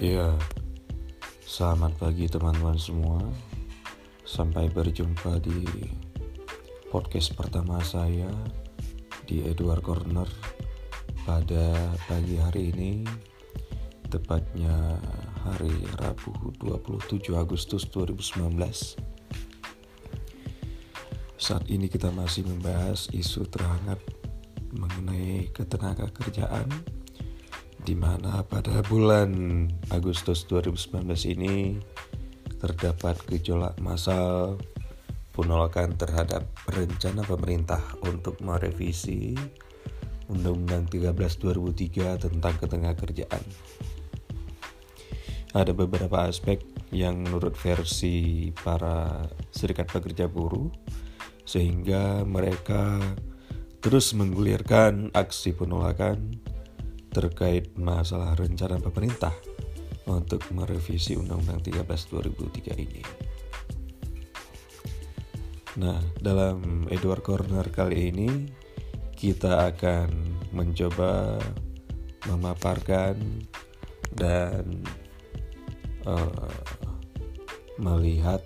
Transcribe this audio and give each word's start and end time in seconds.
Ya, 0.00 0.32
selamat 1.44 1.92
pagi 2.00 2.24
teman-teman 2.24 2.80
semua. 2.80 3.20
Sampai 4.24 4.72
berjumpa 4.72 5.36
di 5.44 5.60
podcast 6.88 7.36
pertama 7.36 7.76
saya 7.84 8.32
di 9.28 9.44
Edward 9.44 9.84
Corner 9.84 10.24
pada 11.28 11.92
pagi 12.08 12.40
hari 12.40 12.72
ini, 12.72 13.04
tepatnya 14.08 14.96
hari 15.44 15.84
Rabu 16.00 16.32
27 16.64 17.36
Agustus 17.36 17.84
2019. 17.92 18.56
Saat 21.36 21.68
ini 21.68 21.92
kita 21.92 22.08
masih 22.08 22.48
membahas 22.48 23.04
isu 23.12 23.44
terhangat 23.52 24.00
mengenai 24.72 25.52
ketenaga 25.52 26.08
kerjaan 26.08 26.72
di 27.80 27.96
mana 27.96 28.44
pada 28.44 28.84
bulan 28.84 29.64
Agustus 29.88 30.44
2019 30.44 31.32
ini 31.32 31.80
terdapat 32.60 33.16
gejolak 33.24 33.80
massal 33.80 34.60
penolakan 35.32 35.96
terhadap 35.96 36.44
rencana 36.68 37.24
pemerintah 37.24 37.80
untuk 38.04 38.36
merevisi 38.44 39.32
Undang-Undang 40.28 40.92
13 40.92 41.16
2003 41.16 42.28
tentang 42.28 42.54
ketenaga 42.60 43.08
kerjaan. 43.08 43.44
Ada 45.50 45.72
beberapa 45.74 46.28
aspek 46.28 46.62
yang 46.94 47.26
menurut 47.26 47.56
versi 47.58 48.52
para 48.54 49.24
serikat 49.50 49.90
pekerja 49.90 50.30
buruh 50.30 50.70
sehingga 51.42 52.22
mereka 52.22 53.00
terus 53.82 54.12
menggulirkan 54.14 55.10
aksi 55.10 55.56
penolakan 55.56 56.38
terkait 57.10 57.74
masalah 57.74 58.38
rencana 58.38 58.78
pemerintah 58.78 59.34
untuk 60.06 60.42
merevisi 60.54 61.18
Undang-Undang 61.18 61.84
13 61.84 61.86
2003 61.86 62.86
ini. 62.86 63.02
Nah, 65.78 66.02
dalam 66.18 66.86
Edward 66.90 67.22
Corner 67.22 67.66
kali 67.70 68.10
ini 68.10 68.30
kita 69.14 69.70
akan 69.70 70.08
mencoba 70.50 71.38
memaparkan 72.26 73.46
dan 74.10 74.82
uh, 76.04 76.50
melihat 77.78 78.42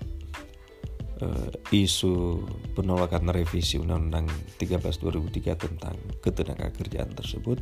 uh, 1.25 1.51
isu 1.73 2.45
penolakan 2.77 3.33
revisi 3.33 3.81
Undang-Undang 3.81 4.29
13 4.61 4.79
2003 4.85 5.57
tentang 5.57 5.97
ketenaga 6.21 6.71
kerjaan 6.77 7.17
tersebut 7.17 7.59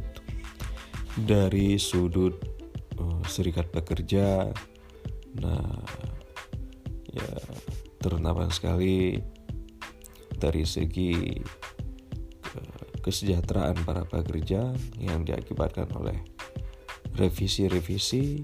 dari 1.17 1.77
sudut 1.77 2.37
uh, 2.97 3.23
serikat 3.29 3.69
pekerja. 3.69 4.49
Nah 5.41 5.85
ya 7.13 7.33
terutama 8.01 8.49
sekali 8.49 9.21
dari 10.41 10.65
segi 10.65 11.37
uh, 12.57 12.85
kesejahteraan 13.05 13.85
para 13.85 14.09
pekerja 14.09 14.73
yang 14.97 15.25
diakibatkan 15.29 15.93
oleh 15.97 16.17
revisi-revisi 17.13 18.41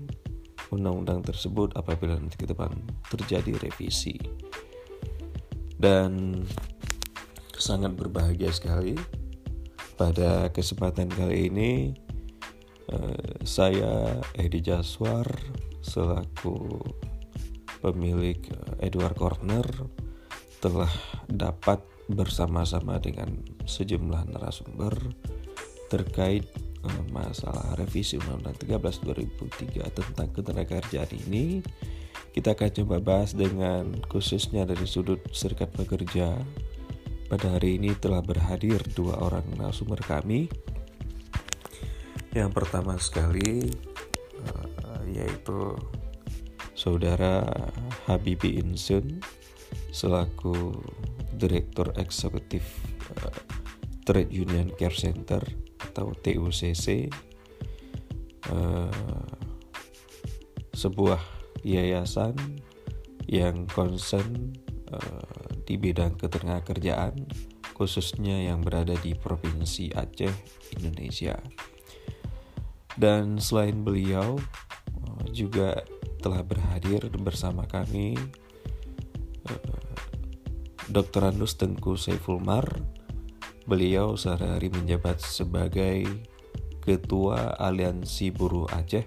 undang-undang 0.69 1.25
tersebut 1.25 1.73
apabila 1.81 2.21
nanti 2.21 2.37
ke 2.37 2.45
depan 2.45 2.69
terjadi 3.09 3.57
revisi. 3.65 4.21
Dan 5.79 6.43
sangat 7.59 7.95
berbahagia 7.95 8.51
sekali 8.55 8.95
pada 9.99 10.51
kesempatan 10.55 11.11
kali 11.11 11.51
ini 11.51 11.73
Eh, 12.89 13.45
saya 13.45 14.17
Edi 14.33 14.65
Jaswar 14.65 15.29
selaku 15.85 16.81
pemilik 17.85 18.41
eh, 18.49 18.89
Edward 18.89 19.13
Corner 19.13 19.69
telah 20.65 20.89
dapat 21.29 21.85
bersama-sama 22.09 22.97
dengan 22.97 23.29
sejumlah 23.69 24.33
narasumber 24.33 24.97
terkait 25.93 26.49
uh, 26.81 27.05
masalah 27.13 27.77
revisi 27.77 28.17
Undang-Undang 28.17 28.57
13 28.65 29.05
2003 29.85 29.93
tentang 29.93 30.29
ketenagakerjaan 30.33 31.13
ini. 31.29 31.61
Kita 32.33 32.57
akan 32.57 32.71
coba 32.83 32.97
bahas 33.05 33.37
dengan 33.37 33.93
khususnya 34.09 34.65
dari 34.65 34.89
sudut 34.89 35.21
serikat 35.37 35.69
pekerja. 35.77 36.33
Pada 37.29 37.47
hari 37.61 37.77
ini 37.77 37.93
telah 37.93 38.25
berhadir 38.25 38.81
dua 38.97 39.21
orang 39.21 39.45
narasumber 39.53 40.01
kami 40.01 40.49
yang 42.37 42.53
pertama 42.53 42.97
sekali 43.01 43.73
uh, 44.45 45.03
yaitu 45.09 45.77
saudara 46.77 47.45
Habibi 48.05 48.61
Insun 48.61 49.21
selaku 49.91 50.77
Direktur 51.39 51.95
Eksekutif 51.97 52.65
uh, 53.25 53.33
Trade 54.05 54.33
Union 54.33 54.69
Care 54.77 54.97
Center 54.97 55.41
atau 55.81 56.13
TUCC 56.13 57.09
uh, 58.53 58.93
sebuah 60.77 61.21
yayasan 61.67 62.37
yang 63.29 63.67
concern 63.69 64.57
uh, 64.95 65.53
di 65.69 65.77
bidang 65.77 66.17
ketenagakerjaan 66.17 67.29
khususnya 67.79 68.51
yang 68.51 68.67
berada 68.67 68.99
di 68.99 69.15
Provinsi 69.15 69.95
Aceh, 69.95 70.35
Indonesia. 70.75 71.39
Dan 72.99 73.39
selain 73.39 73.87
beliau 73.87 74.35
eh, 74.91 75.25
juga 75.31 75.87
telah 76.19 76.43
berhadir 76.43 77.07
bersama 77.23 77.63
kami 77.71 78.19
eh, 79.47 79.73
Dr. 80.91 81.31
Andus 81.31 81.55
Tengku 81.55 81.95
Saifulmar. 81.95 82.67
Beliau 83.69 84.17
sehari-hari 84.17 84.73
menjabat 84.73 85.21
sebagai 85.21 86.09
Ketua 86.81 87.53
Aliansi 87.61 88.33
Buruh 88.33 88.65
Aceh 88.73 89.05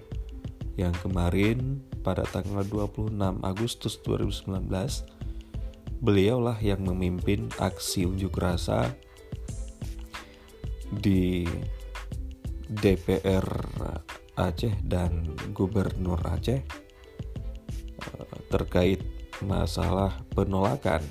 yang 0.78 0.94
kemarin 1.02 1.82
pada 2.00 2.22
tanggal 2.30 2.62
26 2.64 3.10
Agustus 3.42 3.98
2019 4.06 5.22
beliaulah 6.02 6.58
yang 6.58 6.82
memimpin 6.82 7.46
aksi 7.62 8.10
unjuk 8.10 8.34
rasa 8.42 8.90
di 10.90 11.46
DPR 12.66 13.46
Aceh 14.36 14.72
dan 14.84 15.36
Gubernur 15.52 16.20
Aceh 16.24 16.60
eh, 16.60 18.38
terkait 18.48 19.00
masalah 19.42 20.22
penolakan 20.32 21.02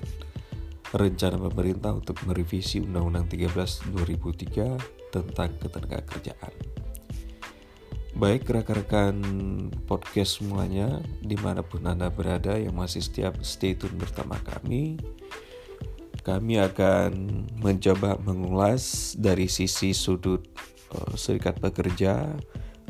rencana 0.92 1.40
pemerintah 1.40 1.96
untuk 1.96 2.20
merevisi 2.28 2.84
Undang-Undang 2.84 3.28
13 3.32 3.96
2003 3.96 5.12
tentang 5.12 5.50
ketenagakerjaan. 5.60 6.54
Baik 8.12 8.44
rekan-rekan 8.52 9.16
podcast 9.88 10.44
semuanya 10.44 11.00
di 11.24 11.40
mana 11.40 11.64
pun 11.64 11.88
Anda 11.88 12.12
berada 12.12 12.60
yang 12.60 12.76
masih 12.76 13.00
setiap 13.00 13.40
stay 13.40 13.72
tune 13.72 13.96
bersama 13.96 14.36
kami 14.44 15.00
Kami 16.22 16.60
akan 16.60 17.12
mencoba 17.64 18.20
mengulas 18.22 19.16
dari 19.18 19.50
sisi 19.50 19.96
sudut 19.96 20.44
Eh, 20.92 21.16
serikat 21.16 21.56
pekerja 21.64 22.36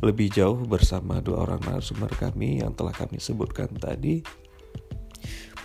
lebih 0.01 0.33
jauh 0.33 0.57
bersama 0.65 1.21
dua 1.21 1.45
orang 1.45 1.61
narasumber 1.61 2.09
kami 2.17 2.59
yang 2.65 2.73
telah 2.73 2.91
kami 2.91 3.21
sebutkan 3.21 3.69
tadi. 3.77 4.25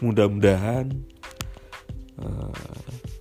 Mudah-mudahan 0.04 0.92
uh, 2.20 2.52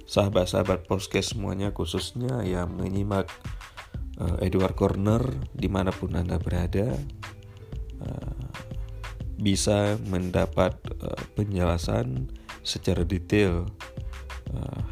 sahabat-sahabat 0.04 0.84
podcast 0.92 1.31
semuanya 1.31 1.72
khususnya 1.72 2.44
yang 2.44 2.75
menyimak 2.75 3.31
uh, 4.19 4.36
Edward 4.44 4.75
Corner 4.75 5.24
di 5.56 5.72
mana 5.72 5.95
pun 5.95 6.19
anda 6.19 6.36
berada 6.36 6.92
uh, 8.04 8.44
bisa 9.39 10.00
mendapat 10.07 10.80
penjelasan 11.36 12.31
secara 12.63 13.04
detail 13.04 13.68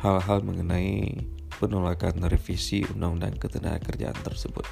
hal-hal 0.03 0.43
mengenai 0.43 1.15
penolakan 1.63 2.27
revisi 2.27 2.83
Undang-Undang 2.91 3.39
Ketenagakerjaan 3.39 4.19
tersebut. 4.19 4.67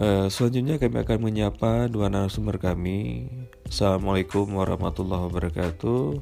Uh, 0.00 0.24
selanjutnya 0.32 0.80
kami 0.80 1.04
akan 1.04 1.18
menyapa 1.20 1.86
dua 1.92 2.08
narasumber 2.08 2.56
kami. 2.56 3.28
Assalamualaikum 3.68 4.48
warahmatullahi 4.56 5.28
wabarakatuh, 5.28 6.16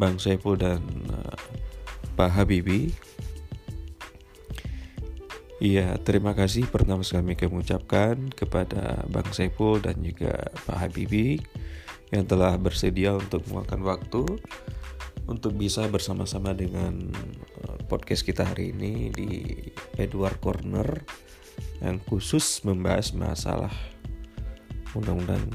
Bang 0.00 0.16
Saiful 0.16 0.56
dan 0.56 0.80
uh, 1.12 1.36
Pak 2.16 2.32
Habibi. 2.32 2.96
Iya, 5.60 6.00
terima 6.00 6.32
kasih 6.32 6.64
pertama 6.68 7.04
kami 7.04 7.36
kami 7.36 7.60
ucapkan 7.60 8.32
kepada 8.32 9.04
Bang 9.12 9.28
Saiful 9.36 9.84
dan 9.84 10.00
juga 10.00 10.48
Pak 10.64 10.76
Habibi 10.88 11.40
yang 12.08 12.24
telah 12.24 12.56
bersedia 12.56 13.16
untuk 13.16 13.44
meluangkan 13.48 13.80
waktu 13.84 14.22
untuk 15.24 15.56
bisa 15.56 15.88
bersama-sama 15.88 16.52
dengan 16.52 17.08
eh, 17.64 17.78
podcast 17.88 18.28
kita 18.28 18.44
hari 18.44 18.76
ini 18.76 19.08
di 19.08 19.30
Edward 19.96 20.36
Corner 20.44 21.00
yang 21.82 21.98
khusus 22.06 22.62
membahas 22.62 23.10
masalah 23.16 23.72
Undang-Undang 24.94 25.50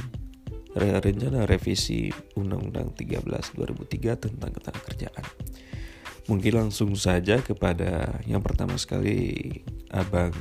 rencana 0.76 1.48
revisi 1.48 2.12
Undang-Undang 2.36 2.94
13 2.96 3.56
2003 3.56 4.24
tentang 4.28 4.52
ketenagakerjaan. 4.52 5.26
Mungkin 6.30 6.54
langsung 6.54 6.94
saja 6.94 7.42
kepada 7.42 8.22
yang 8.30 8.44
pertama 8.46 8.78
sekali 8.78 9.50
Abang 9.90 10.36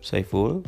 Saiful 0.00 0.64